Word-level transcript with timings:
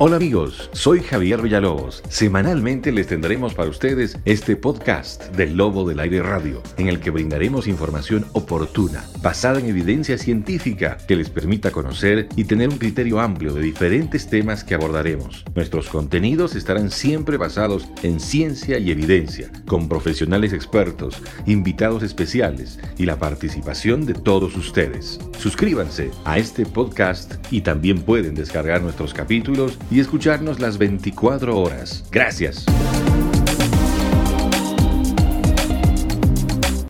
Hola 0.00 0.16
amigos, 0.16 0.70
soy 0.72 0.98
Javier 0.98 1.40
Villalobos. 1.40 2.02
Semanalmente 2.08 2.90
les 2.90 3.06
tendremos 3.06 3.54
para 3.54 3.70
ustedes 3.70 4.18
este 4.24 4.56
podcast 4.56 5.26
del 5.36 5.56
Lobo 5.56 5.88
del 5.88 6.00
Aire 6.00 6.20
Radio, 6.20 6.60
en 6.78 6.88
el 6.88 6.98
que 6.98 7.10
brindaremos 7.10 7.68
información 7.68 8.26
oportuna, 8.32 9.04
basada 9.22 9.60
en 9.60 9.66
evidencia 9.66 10.18
científica 10.18 10.96
que 11.06 11.14
les 11.14 11.30
permita 11.30 11.70
conocer 11.70 12.28
y 12.34 12.42
tener 12.42 12.70
un 12.70 12.78
criterio 12.78 13.20
amplio 13.20 13.54
de 13.54 13.62
diferentes 13.62 14.28
temas 14.28 14.64
que 14.64 14.74
abordaremos. 14.74 15.44
Nuestros 15.54 15.88
contenidos 15.88 16.56
estarán 16.56 16.90
siempre 16.90 17.36
basados 17.36 17.86
en 18.02 18.18
ciencia 18.18 18.78
y 18.78 18.90
evidencia, 18.90 19.48
con 19.64 19.88
profesionales 19.88 20.52
expertos, 20.52 21.22
invitados 21.46 22.02
especiales 22.02 22.80
y 22.98 23.06
la 23.06 23.20
participación 23.20 24.06
de 24.06 24.14
todos 24.14 24.56
ustedes. 24.56 25.20
Suscríbanse 25.38 26.10
a 26.24 26.38
este 26.38 26.66
podcast 26.66 27.34
y 27.52 27.60
también 27.60 28.02
pueden 28.02 28.34
descargar 28.34 28.82
nuestros 28.82 29.14
capítulos 29.14 29.78
y 29.90 30.00
escucharnos 30.00 30.60
las 30.60 30.78
24 30.78 31.56
horas. 31.56 32.04
Gracias. 32.10 32.64